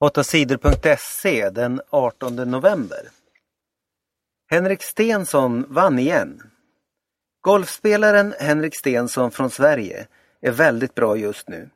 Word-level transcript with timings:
8sidor.se 0.00 1.50
den 1.50 1.80
18 1.90 2.36
november. 2.36 3.08
Henrik 4.50 4.82
Stensson 4.82 5.66
vann 5.68 5.98
igen. 5.98 6.42
Golfspelaren 7.40 8.34
Henrik 8.38 8.74
Stensson 8.76 9.30
från 9.30 9.50
Sverige 9.50 10.06
är 10.40 10.50
väldigt 10.50 10.94
bra 10.94 11.16
just 11.16 11.48
nu. 11.48 11.70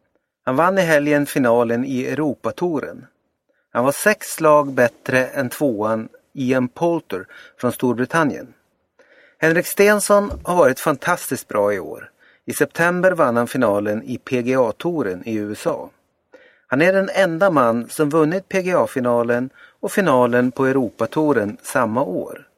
Han 0.45 0.57
vann 0.57 0.79
i 0.79 0.81
helgen 0.81 1.27
finalen 1.27 1.85
i 1.85 2.07
Europatouren. 2.07 3.07
Han 3.73 3.85
var 3.85 3.93
sex 3.93 4.27
slag 4.27 4.73
bättre 4.73 5.27
än 5.27 5.51
tvåan 5.51 6.09
Ian 6.33 6.69
Poulter 6.69 7.27
från 7.61 7.73
Storbritannien. 7.73 8.55
Henrik 9.39 9.67
Stensson 9.67 10.31
har 10.45 10.57
varit 10.57 10.81
fantastiskt 10.81 11.49
bra 11.49 11.75
i 11.75 11.79
år. 11.79 12.11
I 12.47 12.53
september 12.53 13.13
vann 13.13 13.37
han 13.37 13.49
finalen 13.49 14.03
i 14.03 14.19
PGA-touren 14.19 15.23
i 15.29 15.35
USA. 15.35 15.91
Han 16.75 16.83
är 16.83 16.93
den 16.93 17.11
enda 17.15 17.51
man 17.51 17.89
som 17.89 18.11
vunnit 18.11 18.49
PGA-finalen 18.49 19.51
och 19.81 19.93
finalen 19.93 20.51
på 20.51 20.67
Europatouren 20.67 21.57
samma 21.63 22.03
år. 22.03 22.49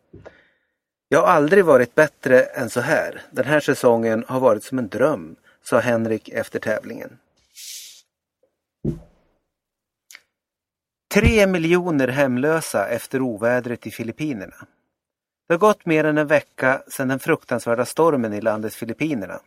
Jag 1.09 1.21
har 1.21 1.27
aldrig 1.27 1.65
varit 1.65 1.95
bättre 1.95 2.43
än 2.43 2.71
så 2.71 2.81
här. 2.81 3.23
Den 3.31 3.45
här 3.45 3.61
säsongen 3.61 4.25
har 4.29 4.41
varit 4.41 4.65
som 4.65 4.79
en 4.79 4.89
dröm, 4.89 5.37
sa 5.63 5.79
Henrik 5.79 6.29
efter 6.29 6.59
tävlingen. 6.59 7.19
Tre 11.15 11.47
miljoner 11.47 12.09
hemlösa 12.09 12.89
efter 12.89 13.21
ovädret 13.21 13.87
i 13.87 13.91
Filippinerna. 13.91 14.67
Det 15.49 15.55
har 15.55 15.59
gått 15.59 15.87
mer 15.87 16.05
än 16.05 16.19
en 16.19 16.27
vecka 16.27 16.83
sedan 16.89 17.09
den 17.09 17.19
fruktansvärda 17.19 17.85
stormen 17.85 18.33
i 18.33 18.41
landet 18.41 18.75
Filippinerna. 18.75 19.41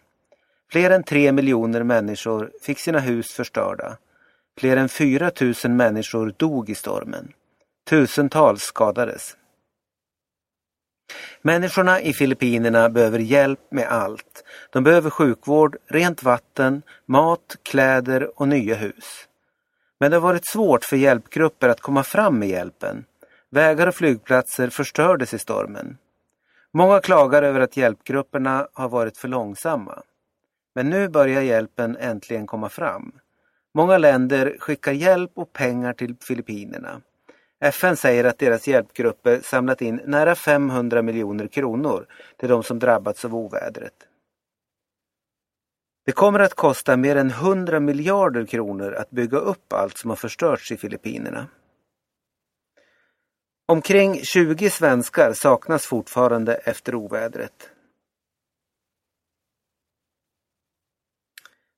Fler 0.71 0.89
än 0.89 1.03
tre 1.03 1.31
miljoner 1.31 1.83
människor 1.83 2.51
fick 2.61 2.79
sina 2.79 2.99
hus 2.99 3.33
förstörda. 3.33 3.97
Fler 4.59 4.77
än 4.77 4.89
4 4.89 5.31
000 5.63 5.73
människor 5.73 6.33
dog 6.37 6.69
i 6.69 6.75
stormen. 6.75 7.31
Tusentals 7.89 8.63
skadades. 8.63 9.37
Människorna 11.41 12.01
i 12.01 12.13
Filippinerna 12.13 12.89
behöver 12.89 13.19
hjälp 13.19 13.59
med 13.71 13.87
allt. 13.87 14.43
De 14.71 14.83
behöver 14.83 15.09
sjukvård, 15.09 15.77
rent 15.87 16.23
vatten, 16.23 16.81
mat, 17.05 17.57
kläder 17.63 18.39
och 18.41 18.47
nya 18.47 18.75
hus. 18.75 19.27
Men 19.99 20.11
det 20.11 20.17
har 20.17 20.21
varit 20.21 20.47
svårt 20.47 20.85
för 20.85 20.97
hjälpgrupper 20.97 21.69
att 21.69 21.81
komma 21.81 22.03
fram 22.03 22.39
med 22.39 22.49
hjälpen. 22.49 23.05
Vägar 23.51 23.87
och 23.87 23.95
flygplatser 23.95 24.69
förstördes 24.69 25.33
i 25.33 25.39
stormen. 25.39 25.97
Många 26.73 26.99
klagar 26.99 27.43
över 27.43 27.59
att 27.59 27.77
hjälpgrupperna 27.77 28.67
har 28.73 28.89
varit 28.89 29.17
för 29.17 29.27
långsamma. 29.27 30.03
Men 30.75 30.89
nu 30.89 31.09
börjar 31.09 31.41
hjälpen 31.41 31.97
äntligen 31.97 32.47
komma 32.47 32.69
fram. 32.69 33.18
Många 33.73 33.97
länder 33.97 34.57
skickar 34.59 34.91
hjälp 34.91 35.31
och 35.35 35.53
pengar 35.53 35.93
till 35.93 36.15
Filippinerna. 36.21 37.01
FN 37.59 37.97
säger 37.97 38.23
att 38.23 38.37
deras 38.37 38.67
hjälpgrupper 38.67 39.39
samlat 39.43 39.81
in 39.81 40.01
nära 40.05 40.35
500 40.35 41.01
miljoner 41.01 41.47
kronor 41.47 42.05
till 42.37 42.49
de 42.49 42.63
som 42.63 42.79
drabbats 42.79 43.25
av 43.25 43.35
ovädret. 43.35 43.93
Det 46.05 46.11
kommer 46.11 46.39
att 46.39 46.53
kosta 46.53 46.97
mer 46.97 47.15
än 47.15 47.29
100 47.29 47.79
miljarder 47.79 48.45
kronor 48.45 48.93
att 48.93 49.09
bygga 49.09 49.37
upp 49.37 49.73
allt 49.73 49.97
som 49.97 50.09
har 50.09 50.17
förstörts 50.17 50.71
i 50.71 50.77
Filippinerna. 50.77 51.47
Omkring 53.67 54.19
20 54.23 54.69
svenskar 54.69 55.33
saknas 55.33 55.85
fortfarande 55.85 56.55
efter 56.55 56.95
ovädret. 56.95 57.69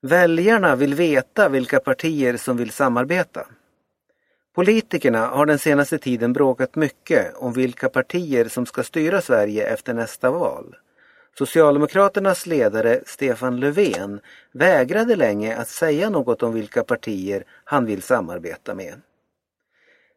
Väljarna 0.03 0.75
vill 0.75 0.93
veta 0.93 1.49
vilka 1.49 1.79
partier 1.79 2.37
som 2.37 2.57
vill 2.57 2.71
samarbeta. 2.71 3.47
Politikerna 4.55 5.27
har 5.27 5.45
den 5.45 5.59
senaste 5.59 5.97
tiden 5.97 6.33
bråkat 6.33 6.75
mycket 6.75 7.35
om 7.35 7.53
vilka 7.53 7.89
partier 7.89 8.45
som 8.45 8.65
ska 8.65 8.83
styra 8.83 9.21
Sverige 9.21 9.67
efter 9.67 9.93
nästa 9.93 10.31
val. 10.31 10.75
Socialdemokraternas 11.37 12.45
ledare 12.45 13.01
Stefan 13.05 13.59
Löfven 13.59 14.19
vägrade 14.51 15.15
länge 15.15 15.55
att 15.55 15.69
säga 15.69 16.09
något 16.09 16.43
om 16.43 16.53
vilka 16.53 16.83
partier 16.83 17.43
han 17.63 17.85
vill 17.85 18.01
samarbeta 18.01 18.75
med. 18.75 19.01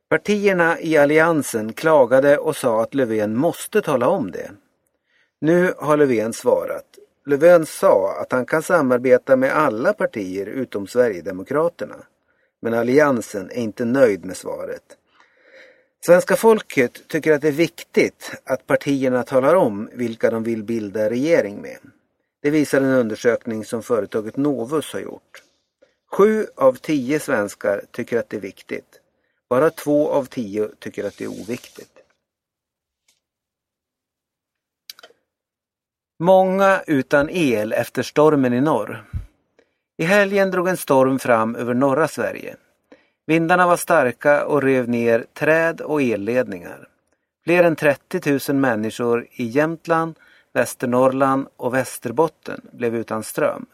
Partierna 0.08 0.80
i 0.80 0.96
alliansen 0.96 1.72
klagade 1.72 2.38
och 2.38 2.56
sa 2.56 2.82
att 2.82 2.94
Löfven 2.94 3.36
måste 3.36 3.80
tala 3.80 4.08
om 4.08 4.30
det. 4.30 4.50
Nu 5.40 5.74
har 5.78 5.96
Löfven 5.96 6.32
svarat. 6.32 6.98
Löfven 7.26 7.66
sa 7.66 8.16
att 8.20 8.32
han 8.32 8.46
kan 8.46 8.62
samarbeta 8.62 9.36
med 9.36 9.56
alla 9.56 9.92
partier 9.92 10.46
utom 10.46 10.86
Sverigedemokraterna. 10.86 11.96
Men 12.62 12.74
alliansen 12.74 13.50
är 13.50 13.60
inte 13.60 13.84
nöjd 13.84 14.24
med 14.24 14.36
svaret. 14.36 14.82
Svenska 16.06 16.36
folket 16.36 17.08
tycker 17.08 17.32
att 17.32 17.42
det 17.42 17.48
är 17.48 17.52
viktigt 17.52 18.32
att 18.44 18.66
partierna 18.66 19.22
talar 19.22 19.54
om 19.54 19.90
vilka 19.92 20.30
de 20.30 20.42
vill 20.42 20.62
bilda 20.62 21.10
regering 21.10 21.62
med. 21.62 21.78
Det 22.42 22.50
visar 22.50 22.80
en 22.80 22.92
undersökning 22.92 23.64
som 23.64 23.82
företaget 23.82 24.36
Novus 24.36 24.92
har 24.92 25.00
gjort. 25.00 25.42
Sju 26.12 26.46
av 26.54 26.72
tio 26.72 27.20
svenskar 27.20 27.84
tycker 27.90 28.18
att 28.18 28.28
det 28.28 28.36
är 28.36 28.40
viktigt. 28.40 29.00
Bara 29.48 29.70
två 29.70 30.08
av 30.08 30.24
tio 30.24 30.68
tycker 30.78 31.04
att 31.04 31.18
det 31.18 31.24
är 31.24 31.28
oviktigt. 31.28 31.93
Många 36.18 36.82
utan 36.86 37.30
el 37.30 37.72
efter 37.72 38.02
stormen 38.02 38.52
i 38.52 38.60
norr. 38.60 39.04
I 39.96 40.04
helgen 40.04 40.50
drog 40.50 40.68
en 40.68 40.76
storm 40.76 41.18
fram 41.18 41.56
över 41.56 41.74
norra 41.74 42.08
Sverige. 42.08 42.56
Vindarna 43.26 43.66
var 43.66 43.76
starka 43.76 44.44
och 44.44 44.62
rev 44.62 44.88
ner 44.88 45.24
träd 45.34 45.80
och 45.80 46.02
elledningar. 46.02 46.88
Fler 47.44 47.64
än 47.64 47.76
30 47.76 48.52
000 48.52 48.60
människor 48.60 49.26
i 49.30 49.44
Jämtland, 49.44 50.18
Västernorrland 50.52 51.46
och 51.56 51.74
Västerbotten 51.74 52.60
blev 52.72 52.96
utan 52.96 53.22
ström. 53.22 53.66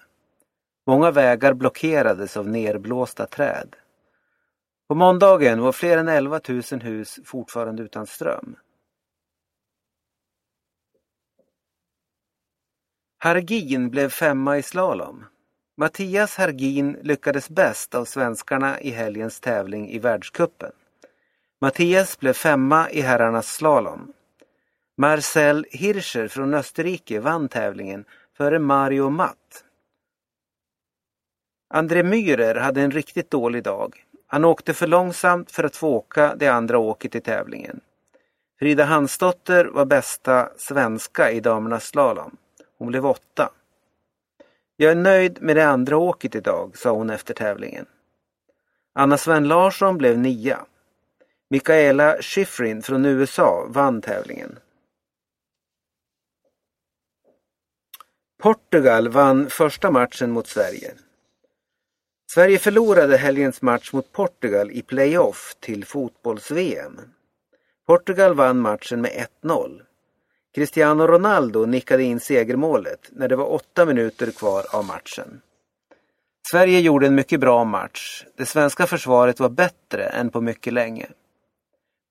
Många 0.87 1.11
vägar 1.11 1.53
blockerades 1.53 2.37
av 2.37 2.49
nerblåsta 2.49 3.27
träd. 3.27 3.77
På 4.89 4.95
måndagen 4.95 5.61
var 5.61 5.73
fler 5.73 5.99
än 5.99 6.09
11 6.09 6.41
000 6.49 6.63
hus 6.81 7.19
fortfarande 7.25 7.83
utan 7.83 8.07
ström. 8.07 8.57
Hargin 13.23 13.91
blev 13.91 14.09
femma 14.09 14.59
i 14.59 14.63
slalom. 14.63 15.25
Mattias 15.77 16.37
Hargin 16.37 16.99
lyckades 17.03 17.51
bäst 17.51 17.95
av 17.95 18.05
svenskarna 18.05 18.81
i 18.81 18.91
helgens 18.91 19.41
tävling 19.41 19.91
i 19.91 19.99
världskuppen. 19.99 20.73
Mattias 21.61 22.19
blev 22.19 22.33
femma 22.33 22.91
i 22.91 23.01
herrarnas 23.01 23.55
slalom. 23.55 24.13
Marcel 24.97 25.67
Hirscher 25.71 26.29
från 26.29 26.55
Österrike 26.55 27.21
vann 27.21 27.49
tävlingen 27.49 28.05
före 28.37 28.59
Mario 28.59 29.11
Matt. 29.11 29.65
André 31.75 32.03
Myhrer 32.03 32.55
hade 32.55 32.83
en 32.83 32.91
riktigt 32.91 33.31
dålig 33.31 33.63
dag. 33.63 34.05
Han 34.27 34.45
åkte 34.45 34.75
för 34.75 34.87
långsamt 34.87 35.51
för 35.51 35.65
att 35.65 35.77
få 35.77 35.89
åka 35.89 36.35
det 36.37 36.49
andra 36.49 36.79
åket 36.79 37.15
i 37.15 37.21
tävlingen. 37.21 37.81
Frida 38.59 38.85
Hansdotter 38.85 39.65
var 39.65 39.85
bästa 39.85 40.49
svenska 40.57 41.31
i 41.31 41.41
damernas 41.41 41.87
slalom. 41.87 42.37
Hon 42.81 42.89
blev 42.89 43.07
åtta. 43.07 43.53
Jag 44.77 44.91
är 44.91 44.97
nöjd 44.97 45.43
med 45.43 45.57
det 45.57 45.67
andra 45.67 45.97
åket 45.97 46.35
idag, 46.35 46.77
sa 46.77 46.91
hon 46.91 47.11
efter 47.11 47.35
tävlingen. 47.35 47.87
Anna 48.93 49.19
Sven 49.19 49.49
Larsson 49.49 49.99
blev 49.99 50.19
nia. 50.19 50.67
Mikaela 51.51 52.23
Schifrin 52.23 52.83
från 52.83 53.05
USA 53.05 53.67
vann 53.69 54.03
tävlingen. 54.03 54.59
Portugal 58.43 59.09
vann 59.09 59.51
första 59.51 59.91
matchen 59.91 60.31
mot 60.31 60.47
Sverige. 60.47 60.95
Sverige 62.35 62.59
förlorade 62.59 63.17
helgens 63.17 63.63
match 63.63 63.93
mot 63.93 64.13
Portugal 64.13 64.71
i 64.71 64.83
playoff 64.83 65.57
till 65.61 65.85
fotbolls-VM. 65.85 67.01
Portugal 67.87 68.35
vann 68.35 68.59
matchen 68.59 69.01
med 69.01 69.27
1-0. 69.43 69.90
Cristiano 70.55 71.07
Ronaldo 71.07 71.67
nickade 71.67 72.03
in 72.03 72.21
segermålet 72.21 73.11
när 73.13 73.29
det 73.29 73.37
var 73.37 73.53
åtta 73.53 73.87
minuter 73.87 74.31
kvar 74.31 74.65
av 74.73 74.85
matchen. 74.85 75.41
Sverige 76.51 76.81
gjorde 76.81 77.07
en 77.07 77.15
mycket 77.15 77.41
bra 77.41 77.65
match. 77.65 78.25
Det 78.37 78.47
svenska 78.47 78.87
försvaret 78.87 79.41
var 79.41 79.49
bättre 79.49 80.05
än 80.05 80.31
på 80.31 80.41
mycket 80.41 80.73
länge. 80.73 81.07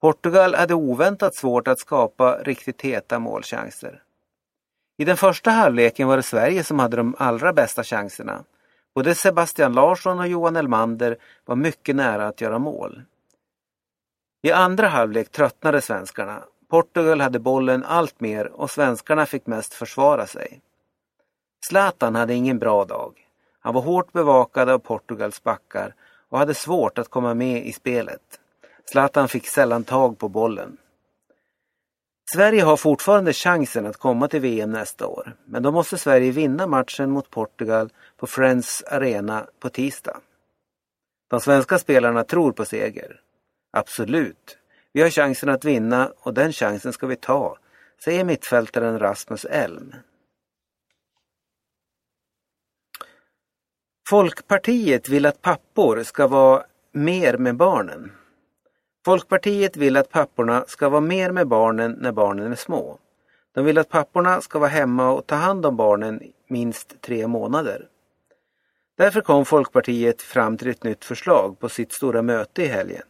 Portugal 0.01 0.55
hade 0.55 0.73
oväntat 0.73 1.35
svårt 1.35 1.67
att 1.67 1.79
skapa 1.79 2.37
riktigt 2.43 2.81
heta 2.81 3.19
målchanser. 3.19 4.03
I 4.97 5.05
den 5.05 5.17
första 5.17 5.51
halvleken 5.51 6.07
var 6.07 6.17
det 6.17 6.23
Sverige 6.23 6.63
som 6.63 6.79
hade 6.79 6.97
de 6.97 7.15
allra 7.17 7.53
bästa 7.53 7.83
chanserna. 7.83 8.43
Både 8.95 9.15
Sebastian 9.15 9.73
Larsson 9.73 10.19
och 10.19 10.27
Johan 10.27 10.55
Elmander 10.55 11.17
var 11.45 11.55
mycket 11.55 11.95
nära 11.95 12.27
att 12.27 12.41
göra 12.41 12.59
mål. 12.59 13.01
I 14.41 14.51
andra 14.51 14.87
halvlek 14.87 15.31
tröttnade 15.31 15.81
svenskarna 15.81 16.43
Portugal 16.69 17.21
hade 17.21 17.39
bollen 17.39 17.83
allt 17.83 18.19
mer 18.19 18.45
och 18.45 18.71
svenskarna 18.71 19.25
fick 19.25 19.47
mest 19.47 19.73
försvara 19.73 20.27
sig. 20.27 20.61
Zlatan 21.69 22.15
hade 22.15 22.33
ingen 22.33 22.59
bra 22.59 22.85
dag. 22.85 23.13
Han 23.59 23.73
var 23.73 23.81
hårt 23.81 24.11
bevakad 24.11 24.69
av 24.69 24.79
Portugals 24.79 25.43
backar 25.43 25.95
och 26.29 26.39
hade 26.39 26.53
svårt 26.53 26.97
att 26.97 27.09
komma 27.09 27.33
med 27.33 27.65
i 27.65 27.73
spelet. 27.73 28.39
Zlatan 28.91 29.27
fick 29.27 29.47
sällan 29.47 29.83
tag 29.83 30.17
på 30.17 30.29
bollen. 30.29 30.77
Sverige 32.33 32.63
har 32.63 32.77
fortfarande 32.77 33.33
chansen 33.33 33.85
att 33.85 33.97
komma 33.97 34.27
till 34.27 34.41
VM 34.41 34.71
nästa 34.71 35.07
år, 35.07 35.35
men 35.45 35.63
då 35.63 35.71
måste 35.71 35.97
Sverige 35.97 36.31
vinna 36.31 36.67
matchen 36.67 37.11
mot 37.11 37.29
Portugal 37.29 37.89
på 38.17 38.27
Friends 38.27 38.83
Arena 38.83 39.47
på 39.59 39.69
tisdag. 39.69 40.17
De 41.29 41.39
svenska 41.39 41.79
spelarna 41.79 42.23
tror 42.23 42.51
på 42.51 42.65
seger. 42.65 43.21
Absolut, 43.71 44.58
vi 44.93 45.01
har 45.01 45.09
chansen 45.09 45.49
att 45.49 45.65
vinna 45.65 46.11
och 46.19 46.33
den 46.33 46.53
chansen 46.53 46.93
ska 46.93 47.07
vi 47.07 47.15
ta, 47.15 47.57
säger 48.03 48.23
mittfältaren 48.23 48.99
Rasmus 48.99 49.45
Elm. 49.45 49.95
Folkpartiet 54.09 55.09
vill 55.09 55.25
att 55.25 55.41
pappor 55.41 56.03
ska 56.03 56.27
vara 56.27 56.63
mer 56.91 57.37
med 57.37 57.55
barnen. 57.55 58.11
Folkpartiet 59.05 59.77
vill 59.77 59.97
att 59.97 60.09
papporna 60.09 60.65
ska 60.67 60.89
vara 60.89 61.01
mer 61.01 61.31
med 61.31 61.47
barnen 61.47 61.91
när 61.91 62.11
barnen 62.11 62.51
är 62.51 62.55
små. 62.55 62.99
De 63.53 63.65
vill 63.65 63.77
att 63.77 63.89
papporna 63.89 64.41
ska 64.41 64.59
vara 64.59 64.69
hemma 64.69 65.11
och 65.11 65.27
ta 65.27 65.35
hand 65.35 65.65
om 65.65 65.75
barnen 65.75 66.21
minst 66.47 67.01
tre 67.01 67.27
månader. 67.27 67.87
Därför 68.97 69.21
kom 69.21 69.45
Folkpartiet 69.45 70.21
fram 70.21 70.57
till 70.57 70.69
ett 70.69 70.83
nytt 70.83 71.05
förslag 71.05 71.59
på 71.59 71.69
sitt 71.69 71.93
stora 71.93 72.21
möte 72.21 72.63
i 72.63 72.67
helgen. 72.67 73.03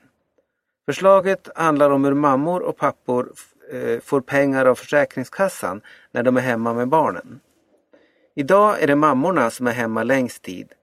Förslaget 0.89 1.49
handlar 1.55 1.89
om 1.89 2.05
hur 2.05 2.13
mammor 2.13 2.61
och 2.61 2.77
pappor 2.77 3.33
eh, 3.71 3.99
får 3.99 4.21
pengar 4.21 4.65
av 4.65 4.75
Försäkringskassan 4.75 5.81
när 6.11 6.23
de 6.23 6.37
är 6.37 6.41
hemma 6.41 6.73
med 6.73 6.87
barnen. 6.87 7.39
Idag 8.35 8.81
är 8.81 8.87
det 8.87 8.95
mammorna 8.95 9.51
som 9.51 9.67
är 9.67 9.71
hemma 9.71 10.03
längst 10.03 10.41
tid. 10.41 10.73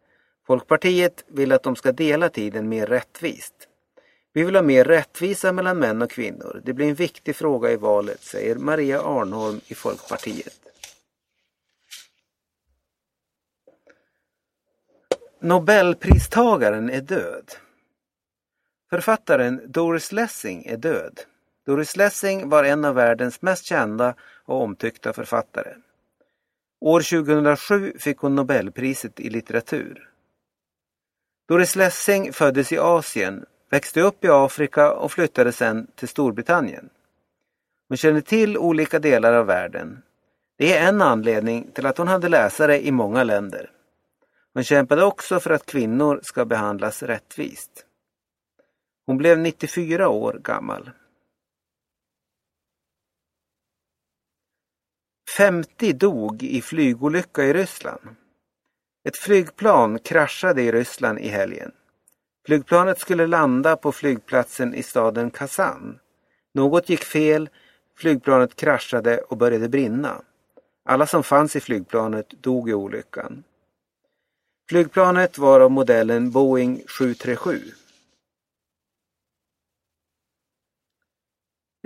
Folkpartiet 0.46 1.24
vill 1.28 1.52
att 1.52 1.62
de 1.62 1.76
ska 1.76 1.92
dela 1.92 2.28
tiden 2.28 2.68
mer 2.68 2.86
rättvist. 2.86 3.54
Vi 4.32 4.42
vill 4.42 4.54
ha 4.54 4.62
mer 4.62 4.84
rättvisa 4.84 5.52
mellan 5.52 5.78
män 5.78 6.02
och 6.02 6.10
kvinnor. 6.10 6.60
Det 6.64 6.72
blir 6.72 6.88
en 6.88 6.94
viktig 6.94 7.36
fråga 7.36 7.70
i 7.72 7.76
valet, 7.76 8.22
säger 8.22 8.56
Maria 8.56 9.00
Arnholm 9.00 9.60
i 9.66 9.74
Folkpartiet. 9.74 10.60
Nobelpristagaren 15.40 16.90
är 16.90 17.00
död. 17.00 17.50
Författaren 18.90 19.60
Doris 19.66 20.12
Lessing 20.12 20.66
är 20.66 20.76
död. 20.76 21.20
Doris 21.66 21.96
Lessing 21.96 22.48
var 22.48 22.64
en 22.64 22.84
av 22.84 22.94
världens 22.94 23.42
mest 23.42 23.64
kända 23.64 24.14
och 24.44 24.62
omtyckta 24.62 25.12
författare. 25.12 25.74
År 26.80 27.00
2007 27.00 27.92
fick 27.98 28.18
hon 28.18 28.34
Nobelpriset 28.34 29.20
i 29.20 29.30
litteratur. 29.30 30.10
Doris 31.48 31.76
Lessing 31.76 32.32
föddes 32.32 32.72
i 32.72 32.78
Asien 32.78 33.46
växte 33.70 34.00
upp 34.00 34.24
i 34.24 34.28
Afrika 34.28 34.92
och 34.92 35.12
flyttade 35.12 35.52
sedan 35.52 35.86
till 35.94 36.08
Storbritannien. 36.08 36.88
Hon 37.88 37.96
känner 37.96 38.20
till 38.20 38.58
olika 38.58 38.98
delar 38.98 39.32
av 39.32 39.46
världen. 39.46 40.02
Det 40.58 40.76
är 40.76 40.88
en 40.88 41.02
anledning 41.02 41.70
till 41.74 41.86
att 41.86 41.98
hon 41.98 42.08
hade 42.08 42.28
läsare 42.28 42.86
i 42.86 42.92
många 42.92 43.24
länder. 43.24 43.70
Hon 44.54 44.64
kämpade 44.64 45.04
också 45.04 45.40
för 45.40 45.50
att 45.50 45.66
kvinnor 45.66 46.20
ska 46.22 46.44
behandlas 46.44 47.02
rättvist. 47.02 47.85
Hon 49.06 49.16
blev 49.16 49.38
94 49.38 50.08
år 50.08 50.40
gammal. 50.44 50.90
50 55.36 55.92
dog 55.92 56.42
i 56.42 56.62
flygolycka 56.62 57.44
i 57.44 57.52
Ryssland. 57.52 58.16
Ett 59.04 59.16
flygplan 59.16 59.98
kraschade 59.98 60.62
i 60.62 60.72
Ryssland 60.72 61.18
i 61.18 61.28
helgen. 61.28 61.72
Flygplanet 62.46 62.98
skulle 62.98 63.26
landa 63.26 63.76
på 63.76 63.92
flygplatsen 63.92 64.74
i 64.74 64.82
staden 64.82 65.30
Kazan. 65.30 65.98
Något 66.54 66.88
gick 66.88 67.04
fel, 67.04 67.48
flygplanet 67.96 68.56
kraschade 68.56 69.18
och 69.18 69.36
började 69.36 69.68
brinna. 69.68 70.22
Alla 70.84 71.06
som 71.06 71.22
fanns 71.22 71.56
i 71.56 71.60
flygplanet 71.60 72.30
dog 72.30 72.70
i 72.70 72.74
olyckan. 72.74 73.44
Flygplanet 74.68 75.38
var 75.38 75.60
av 75.60 75.70
modellen 75.70 76.30
Boeing 76.30 76.82
737. 76.86 77.60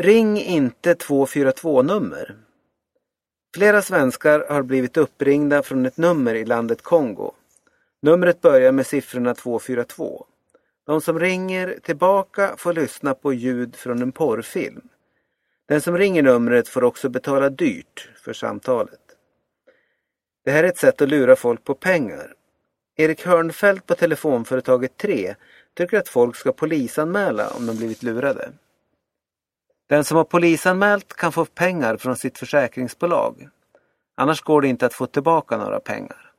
Ring 0.01 0.39
inte 0.39 0.95
242-nummer. 0.95 2.37
Flera 3.55 3.83
svenskar 3.83 4.47
har 4.49 4.63
blivit 4.63 4.97
uppringda 4.97 5.63
från 5.63 5.87
ett 5.87 5.97
nummer 5.97 6.35
i 6.35 6.45
landet 6.45 6.83
Kongo. 6.83 7.33
Numret 8.03 8.41
börjar 8.41 8.73
med 8.73 8.87
siffrorna 8.87 9.35
242. 9.35 10.27
De 10.87 11.01
som 11.01 11.21
ringer 11.21 11.79
tillbaka 11.83 12.55
får 12.57 12.73
lyssna 12.73 13.15
på 13.15 13.33
ljud 13.33 13.77
från 13.77 14.03
en 14.03 14.13
porrfilm. 14.13 14.89
Den 15.69 15.81
som 15.81 15.99
ringer 15.99 16.23
numret 16.23 16.69
får 16.69 16.85
också 16.85 17.09
betala 17.09 17.51
dyrt 17.51 18.11
för 18.17 18.33
samtalet. 18.33 19.01
Det 20.45 20.51
här 20.51 20.65
är 20.65 20.69
ett 20.69 20.79
sätt 20.79 21.03
att 21.03 21.09
lura 21.09 21.37
folk 21.37 21.65
på 21.65 21.75
pengar. 21.75 22.35
Erik 22.97 23.27
Hörnfeldt 23.27 23.87
på 23.87 23.95
telefonföretaget 23.95 24.97
3 24.97 25.35
tycker 25.75 25.99
att 25.99 26.09
folk 26.09 26.37
ska 26.37 26.53
polisanmäla 26.53 27.51
om 27.51 27.67
de 27.67 27.77
blivit 27.77 28.03
lurade. 28.03 28.53
Den 29.91 30.05
som 30.05 30.17
har 30.17 30.25
polisanmält 30.25 31.17
kan 31.17 31.33
få 31.33 31.45
pengar 31.45 31.97
från 31.97 32.17
sitt 32.17 32.39
försäkringsbolag. 32.39 33.49
Annars 34.17 34.41
går 34.43 34.63
det 34.63 34.69
inte 34.69 34.87
att 34.87 34.95
få 34.95 35.07
tillbaka 35.07 35.57
några 35.57 35.81
pengar. 35.81 36.30